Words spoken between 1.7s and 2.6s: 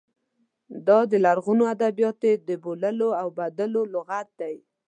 ادبیاتو د